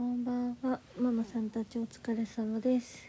[0.00, 0.80] こんばんは。
[0.98, 3.06] ママさんたちお疲れ様です。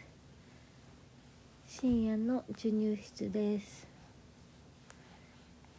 [1.66, 3.88] 深夜の授乳室です。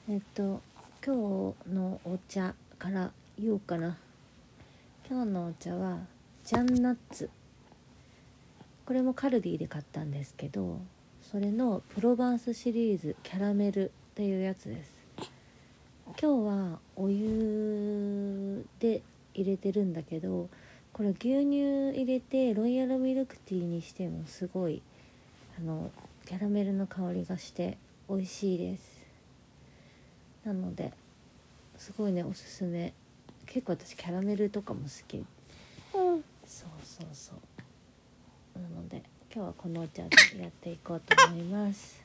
[0.09, 0.59] えっと
[1.05, 3.95] 今日のお茶から言おうかな。
[5.07, 5.99] 今日のお茶は
[6.45, 7.29] ジャンナッツ。
[8.83, 10.79] これもカルディで買ったんですけど
[11.21, 14.91] それのプロバンスシリーズキャラメルっていうやつです。
[16.07, 16.25] 今日
[16.73, 19.03] はお湯で
[19.35, 20.49] 入れてるんだけど
[20.93, 24.81] これ牛乳入れてロイヤルミルクティーにしてもすごい
[25.57, 25.89] あの
[26.25, 29.03] キャラメルの香りがして美味しいです。
[30.45, 30.93] なので
[31.77, 32.93] すごいねおすすめ。
[33.45, 35.25] 結構私キャラメルとかも好き、うん。
[36.45, 37.33] そうそうそ
[38.55, 38.59] う。
[38.59, 39.01] なので
[39.33, 42.03] 今日はこのお茶でやっていこうと思います。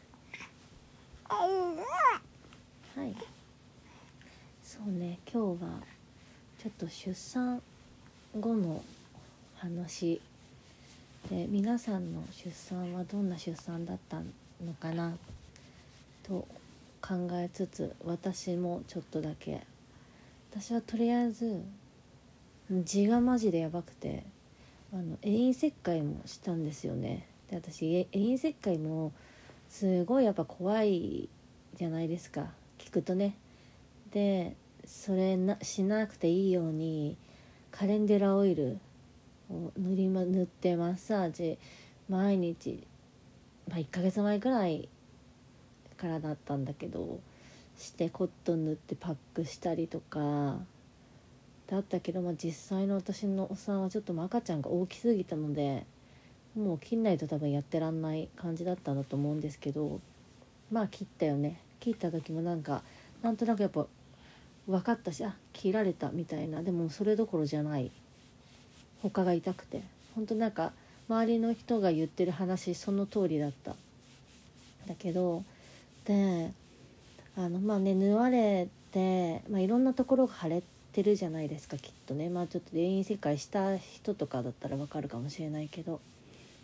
[1.28, 3.14] はい。
[4.62, 5.68] そうね今日は
[6.62, 7.62] ちょっと出産
[8.36, 8.82] 後の
[9.56, 10.20] 話
[11.30, 14.18] で皆さんの出産はどんな出産だった
[14.64, 15.16] のかな
[16.22, 16.46] と
[17.00, 19.62] 考えつつ私もちょっとだけ。
[20.50, 21.62] 私はとりあえず
[22.70, 24.24] 字がマジでやばくて
[24.92, 27.26] あの遠因切開もしたんですよね。
[27.50, 29.12] で私え遠因切開も
[29.68, 31.28] すごいやっぱ怖い
[31.76, 32.46] じゃないですか。
[32.78, 33.36] 聞くとね。
[34.12, 34.54] で
[34.86, 37.16] それなしなくていいように
[37.78, 38.76] カレンデュラオイル
[39.48, 41.58] を塗り、ま、塗ってマッサージ
[42.08, 42.82] 毎日、
[43.68, 44.88] まあ、1ヶ月前ぐらい
[45.96, 47.20] からだったんだけど
[47.76, 50.56] してコットン塗ってパックしたりとか。
[51.68, 55.84] だったけど、まあ、実際の私のお産はちょっと赤ちゃんが大きすぎたので
[56.56, 60.00] もう切んないと多分やってらんない感じだったんだと思うんですけど
[60.72, 61.60] まあ切ったよね。
[61.78, 62.82] 切った時もなんか
[63.22, 63.86] なんとなくやっぱ
[64.68, 66.62] 分かったしあ切られたみたいな。
[66.62, 67.90] でもそれどころじゃない。
[69.02, 69.82] 他が痛くて。
[70.14, 70.72] 本当なんか
[71.08, 73.74] 周りの人が言ってる話その通りだった。
[74.86, 75.42] だけど
[76.04, 76.52] で
[77.36, 80.62] あのまあね縫われて、まあ、いろんなところが腫れ
[80.92, 82.28] てるじゃないですかきっとね。
[82.28, 86.00] まあちょっと遠因切開した人とかだったらわかるかもしれないけど。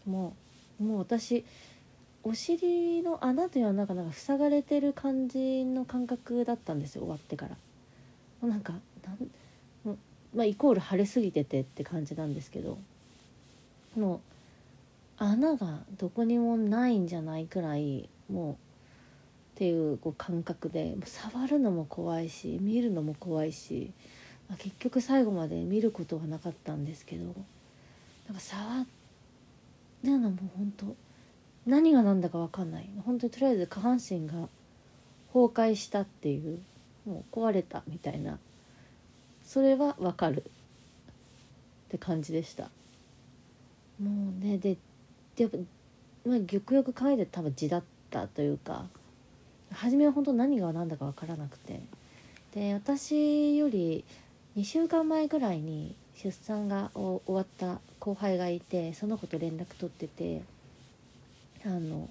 [0.07, 0.35] も
[0.79, 1.45] うもう私
[2.23, 7.57] お尻の穴というのはなんかなんか塞がれてる感じの感覚だったんですよ終わってから。
[8.47, 8.75] なんか
[9.05, 9.13] な
[9.93, 9.99] ん
[10.35, 12.79] まあイコール腫れすぎててって感じなんですけど
[13.97, 14.21] もう
[15.17, 18.57] 穴がどこにもないんじゃないくらいもうっ
[19.57, 23.93] ていうこう感覚で触るのも怖いし見るのも怖いし、
[24.49, 27.25] まあ、結局最後まで見ることはなかったんですけど
[28.27, 28.87] なんか触
[30.03, 30.97] るのも本当
[31.67, 32.91] 何が何だか分かんない。
[33.07, 34.49] 本当にとりあえず下半身が
[35.33, 36.61] 崩壊したっていう
[37.07, 38.39] もう壊れたみたいな。
[39.45, 40.43] それはわかる。
[40.43, 42.71] って感じでした。
[44.03, 44.77] もうねで
[45.37, 45.49] で、
[46.25, 48.87] まあ、よくよく考えて多分字だったというか
[49.73, 51.81] 初めは本当何が何だか分からなくて。
[52.55, 54.05] で私より
[54.57, 60.43] 2週間前ぐらいに出産が終わった後輩がいてその子と連絡取ってて
[61.67, 62.09] あの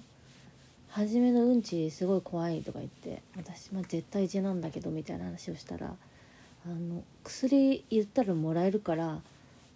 [0.96, 9.20] 初めのうんちすごい怖いとか言って私、まあ、絶対字なんだけどみたいな話をしたらあの薬言ったらもらえるから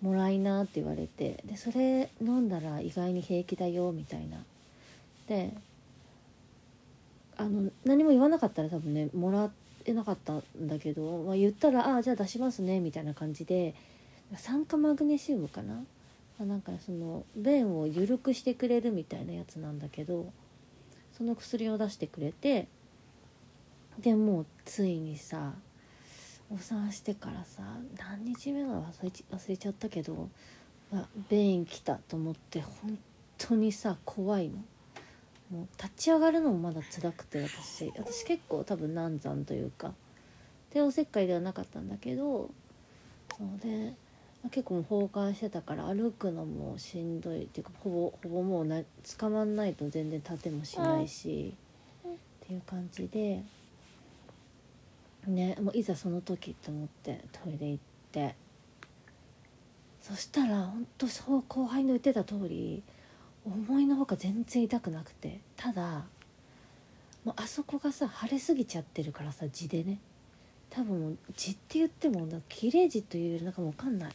[0.00, 4.44] もらいなって言われてでそれ飲んだら意外に平気だよみたいな。
[5.26, 5.52] で
[7.36, 9.50] あの何も言わなかったら多分ねもら
[9.86, 13.74] えなかったんだけど、まあ、言ったら「ああじゃあ出しますね」みたいな感じで
[14.36, 15.82] 酸化マグネシウムかな？
[16.40, 20.32] あなんかその便を緩くしてくれるみたいなやつなんだけど
[21.18, 22.68] その薬を出してくれて
[23.98, 25.52] でもうついにさ
[26.50, 27.62] お産してからさ
[27.98, 30.28] 何日目か忘れ忘れちゃったけど、
[30.92, 32.98] まあ、便来たと思って本
[33.36, 34.58] 当にさ怖いの。
[35.50, 39.94] もう立ち上がるのもまだ辛くて私私結構多分難産というか
[40.70, 42.50] 帝王切開ではなかったんだけど
[43.38, 43.94] そうで、
[44.42, 48.82] まあ、結構もう崩壊してたから歩くのもしんどいっていうかほぼほぼもうな
[49.18, 51.54] 捕まんないと全然立てもしないし、
[52.06, 53.42] っていう感じで
[55.26, 57.82] ねもういざその時と思ってトイレ行っ
[58.12, 58.34] て。
[60.00, 62.82] そしたらほんとそう後輩の言ってた通り
[63.44, 65.40] 思いのほか全然痛くなくて。
[65.56, 66.06] ただ
[67.24, 69.98] もうあそこがさ腫れすぎちゃってるからさ字でね。
[70.70, 74.12] 多分もう字って言っても綺麗字というよりなんかもう分かんない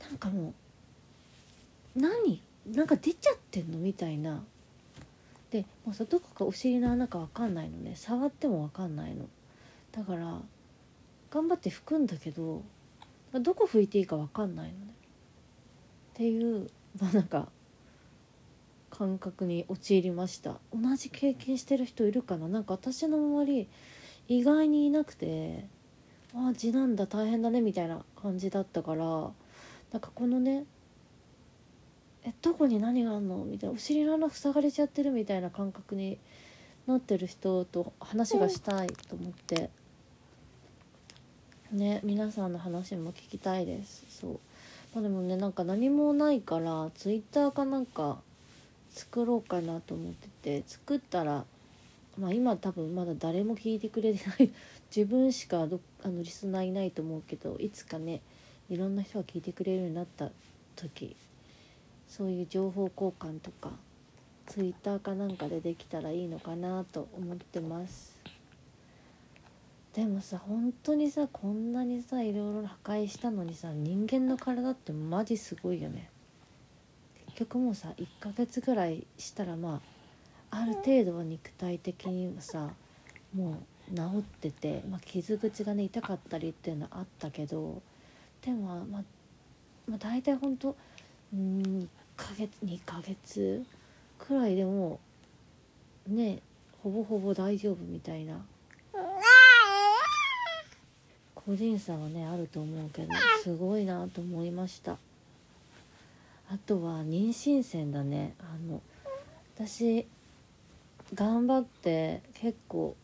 [0.00, 0.54] なんかも
[1.96, 4.44] う何なんか出ちゃってんのみたいな。
[5.50, 7.94] でもうさどこかお尻の穴か分かんないのね。
[7.96, 9.26] 触っても分かんないの。
[9.92, 10.40] だから
[11.30, 12.62] 頑張って拭くんだけど
[13.32, 14.84] どこ拭いていいか分かんないのね。
[16.14, 17.48] っていうまあなんか
[18.90, 20.58] 感覚に陥りました。
[20.74, 22.48] 同じ経験してる人いるかな。
[22.48, 23.68] なんか私の周り
[24.28, 25.64] 意外にいなくて
[26.34, 29.30] ああ次男だ大変だねみたいな感じだったから
[29.92, 30.64] なんかこのね
[32.24, 36.18] えどこに何があんのみたいなお尻の穴塞がれちゃってるみたいな感覚に
[36.86, 39.70] なってる人と話がしたいと思って。
[41.72, 44.04] ね皆さんの話も聞きたいです。
[44.08, 44.40] そう。
[44.94, 48.18] まあでもねなんか何もないからツイッターかなんか
[48.90, 50.28] 作ろうかなと思って
[50.60, 51.44] て作ったら
[52.18, 54.50] まあ今多分まだ誰も聞いてくれてない。
[54.94, 58.22] 自分しかどあのリスナーいないと思うけどいつかね
[58.68, 60.30] いろんな人が聞いてくれるようになった
[60.76, 61.16] 時
[62.08, 63.70] そういう情報交換とか
[64.46, 68.16] ツイッターかなんかでできたらいいのかなと思ってます。
[69.94, 76.08] でもさ本当にさこんなにさいろいろ破壊したのにさ人間の体ってマジすごいよね。
[77.26, 79.82] 結局もうさ1ヶ月ぐらいしたらま
[80.50, 82.70] あある程度は肉体的にもさ
[83.34, 83.58] も
[83.92, 87.82] う治ってて、まあ、傷口がね痛かったりっていうのはあったけど
[88.42, 89.02] でもまあ、
[89.88, 90.76] まあ、大体ほんと
[91.34, 91.86] 2
[92.16, 93.64] ヶ月2ヶ月
[94.18, 95.00] くらいでも
[96.06, 96.40] ね
[96.82, 98.44] ほぼほぼ大丈夫みたいな。
[101.48, 104.98] 個人差はねあると思うけどすごいなと思いました。
[106.52, 108.34] あとは妊娠線だね。
[108.38, 108.82] あの
[109.54, 110.06] 私
[111.14, 112.94] 頑張って結構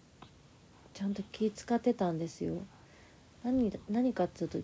[0.93, 2.59] ちゃんと気使ってたんですよ。
[3.43, 4.59] 何何かっつうと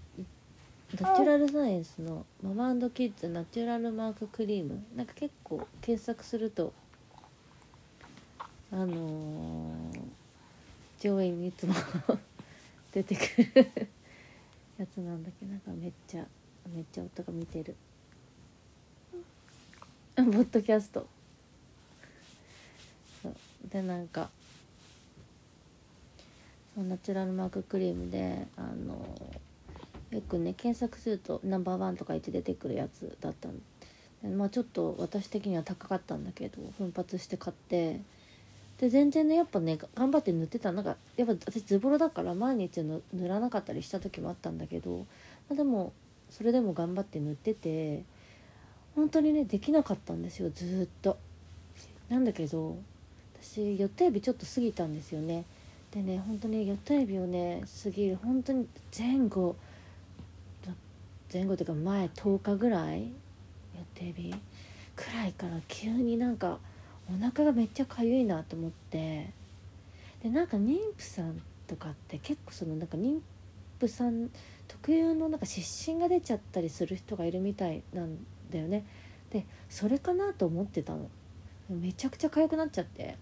[0.98, 4.82] ナチュラルサイエンスのママキッズナチュラルマーククリーム。
[4.96, 6.72] なんか結構検索すると
[8.72, 10.00] あのー、
[10.98, 11.74] 上位にいつも
[12.92, 13.20] 出てく
[13.54, 13.70] る
[14.78, 16.26] やつなんだけどなんかめっちゃ
[16.74, 17.76] めっちゃ音が見てる。
[20.16, 21.06] ポッドキャスト。
[23.22, 23.34] そう。
[23.70, 24.28] でなんか
[26.74, 29.16] そナチュラルマーククリームであの
[30.10, 38.00] よくね検索するとナンバーワンとか言って出てくるやつだったんまあちょっと私的には高かったんだけど奮発して買って
[38.78, 45.04] で全然ねやっぱね頑張って塗ってたなんかやっぱ私ズボロだから毎日塗らなかったりした時もあったんだけど、ま
[45.52, 45.92] あ、でも
[46.30, 48.02] それでも頑張って塗ってて
[48.94, 51.16] 本当にねできなかったんですよずっと。
[52.08, 52.76] なんだけど
[53.40, 55.44] 私予定日ちょっと過ぎたんですよね。
[55.92, 58.66] でね本当に予定日をね過ぎる本当に
[58.96, 59.56] 前後
[61.32, 63.10] 前後というか前10日ぐらい予
[63.94, 64.34] 定日
[64.96, 66.58] くらいから急になんか
[67.08, 69.30] お腹がめっちゃかゆいなと思って。
[70.22, 73.20] でなんか妊婦さんとかって結構そのなんか妊
[73.78, 74.30] 婦さん
[74.68, 78.18] 特有のなんか湿疹が出ちゃったりする人がいるみたいなん
[78.50, 78.84] だよね。
[79.30, 81.08] でそれかなと思ってたの。
[81.70, 83.16] めちゃくちゃ痒くなっちゃって。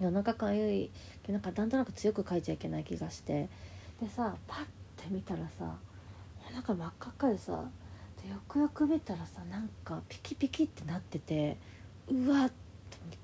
[0.00, 0.90] お腹かゆい。
[1.28, 3.48] なんかなんとなく強くかいちゃいけない気がして。
[4.00, 4.64] でさパッ
[4.96, 5.76] て見たらさ
[6.52, 7.64] お腹真っ赤っかでさ
[8.22, 11.56] でよくよく見たらさなんかピキピキってなってて
[12.08, 12.52] うわっっ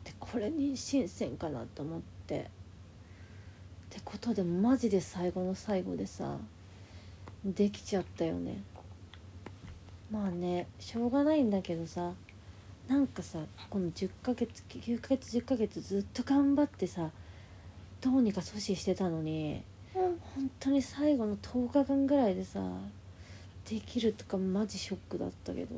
[0.04, 2.58] てこれ妊娠線かなと思って。
[3.88, 6.36] ってことでマジで最後の最後でさ
[7.42, 8.62] できちゃったよね。
[10.10, 12.12] まあねしょうがないんだけどさ
[12.86, 17.10] なんかさこの10ヶ月9ヶ月10ヶ月ずっと頑張ってさ
[18.00, 19.62] どうにか阻止してたのに、
[19.94, 20.02] うん、
[20.34, 22.60] 本当に最後の10日間ぐらいでさ
[23.68, 25.74] できるとかマジショックだったけど、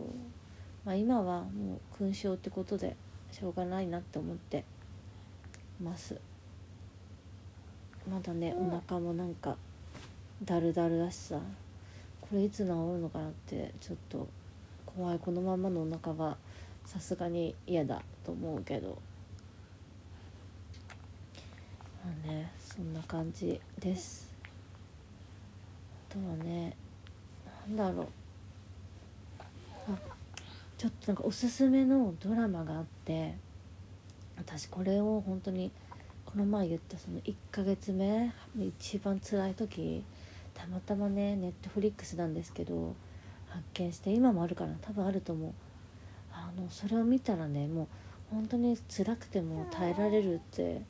[0.85, 2.97] まあ、今はもう勲章ってことで
[3.33, 4.65] しょうがないなって思って
[5.83, 6.21] ます。
[8.11, 9.57] まだねお腹もなんか
[10.45, 11.41] だるだるだしさ
[12.21, 14.29] これいつ治るのかなってちょっと
[14.87, 15.19] 怖い。
[15.19, 16.37] このままのお腹は
[16.87, 18.99] さすがに嫌だと思うけど。
[22.05, 24.33] まあねそんな感じです。
[26.09, 26.77] あとはね
[27.69, 28.07] 何だろう。
[29.93, 29.99] あ
[30.79, 33.35] ちょっとなんかおすすめのドラマがあって
[34.37, 35.71] 私これを本当に
[36.25, 40.05] この前言ったその1ヶ月目一番辛い時
[40.55, 42.95] たまたまねネットフリックスなんですけど
[43.49, 45.53] 発見して今もあるかな多分あると思う。
[46.33, 47.87] あのそれを見たらねもう
[48.35, 50.83] 本当に辛くても耐えられるって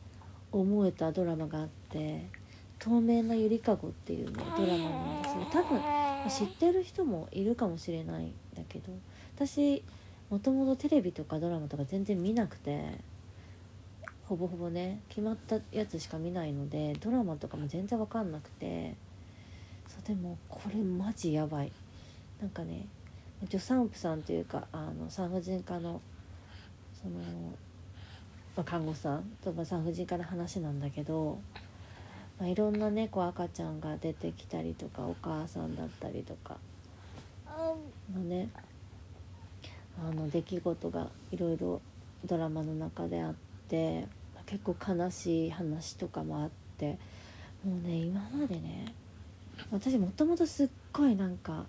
[0.52, 2.26] 思えたドラマがあって
[2.78, 5.46] 「透明なゆりかご」っていうねドラマなんですよ。
[5.50, 8.92] 多分知ってる人もいるかもしれないんだけど
[9.36, 9.82] 私
[10.28, 12.98] もともとテレビとかドラマとか全然見なくて
[14.24, 18.94] ほぼほぼね決まったやつしか見ないのでドラマとかも全然分かんなくて
[19.88, 21.72] そうでもこれマジやばい。
[22.40, 22.86] なんかね
[23.44, 26.00] 助産婦さんっていうかあの産婦人科の
[27.02, 27.14] その、
[28.56, 31.38] まあ、看護師さんと産婦人科の話なんだけど、
[32.40, 36.56] まあ、いろんなねこう赤ちゃんが出てきたりとかお母さんだったりとか。
[38.14, 38.48] のね
[39.98, 41.80] あの出来事がいろいろ
[42.24, 43.34] ドラマの中であっ
[43.68, 44.06] て
[44.46, 46.98] 結構悲しい話とかもあって
[47.64, 48.94] もうね今までね
[49.70, 51.64] 私もともとすっごいなんか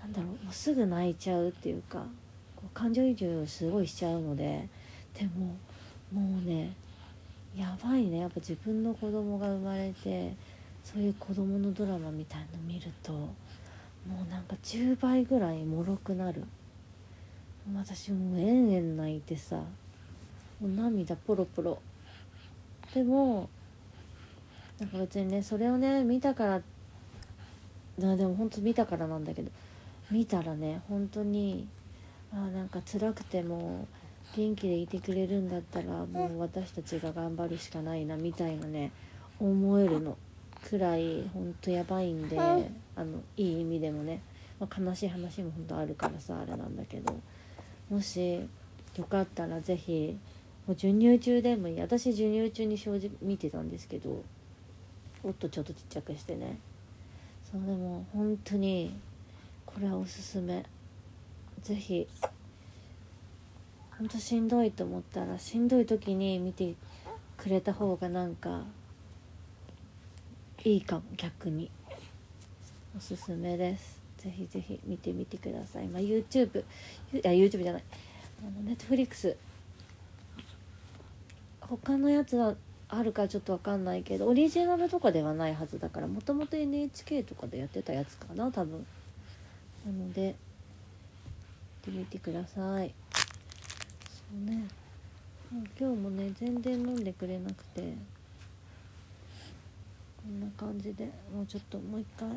[0.00, 2.06] なんだろうもうすぐ泣いちゃうっていうか
[2.56, 4.68] こう感情移入をすごいしちゃうので
[5.18, 5.56] でも
[6.12, 6.72] もうね
[7.56, 8.18] やばいね。
[8.18, 10.34] やっぱ自分の子供が生まれて
[10.82, 13.30] そういう子供のドラマみたいの見るとも
[14.26, 16.44] うなんか10倍ぐらいもろくなる。
[17.74, 19.64] 私もうえんえん泣いてさも
[20.62, 21.78] う涙ポロポロ。
[22.92, 23.48] でも
[24.78, 26.62] なんか別にねそれをね見たから
[27.98, 29.50] なでも本当見たからなんだけど
[30.10, 31.66] 見たらね本当に
[32.32, 33.86] あなんか辛くても
[34.36, 38.90] 元気でいてくれるんだったらもう私たちが頑張るしかないなみたいなね
[39.38, 40.16] 思えるの
[40.68, 42.58] くらい本当やばいんであ
[43.04, 44.20] のいい意味でもね、
[44.58, 47.14] まあ、悲しい話も本当あるからさあれなんだけど。
[47.90, 48.40] もし
[48.96, 50.18] よかったら是非
[50.66, 51.80] もう授乳中でもいい。
[51.80, 54.22] 私授乳中に正直見てたんですけど
[55.22, 56.58] おっとちょっとちっちゃくしてね。
[57.50, 58.98] そうでも本当に
[59.66, 60.64] これはおすすめ。
[61.62, 62.06] 是非
[64.04, 66.74] ほんとしんどいと思ったらしんどい時に見て
[67.38, 68.64] くれた方がなんか
[70.62, 71.70] いいかも逆に。
[72.94, 74.02] おすすめです。
[74.18, 75.88] ぜひぜひ見てみてください。
[75.88, 76.64] まあ YouTube い
[77.22, 77.84] や YouTube じゃない。
[78.42, 79.36] あの Netflix
[81.62, 82.56] 他のやつは
[82.90, 88.84] あるかちょっと分かんないけどオリジナルとかではないはずだからもともと NHK とかでやってたやつかな多分。
[89.86, 90.36] なので
[91.86, 92.92] 見てみてください。
[94.34, 94.68] うね。
[95.78, 97.80] 今日もね全然飲んでくれなくて。
[100.22, 101.06] こんな感じで。
[101.32, 102.28] もうちょっともう一回。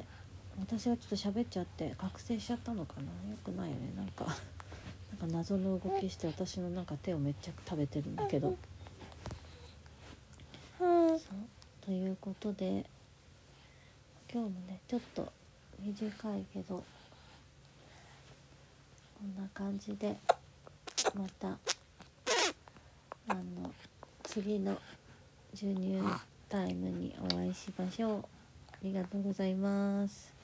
[0.60, 3.02] 私がちょっと喋っちゃって覚醒しちゃったのかな。
[3.30, 3.94] よくないよね。
[3.96, 4.26] なんか
[5.20, 8.58] なんか謎の動きして私のなんか手をめっちゃ食べてるんだけど。
[10.80, 10.86] そ
[11.16, 11.20] う。
[11.88, 12.86] ということで
[14.30, 15.32] 今日もねちょっと
[15.80, 16.84] 短いけどこ
[19.24, 20.18] んな感じで
[21.16, 21.58] また
[23.30, 23.74] あの
[24.24, 24.78] 次の
[25.54, 26.02] 授乳
[26.48, 28.20] タイムにお会いしましょう。
[28.20, 28.24] あ
[28.84, 30.37] りがとうございます。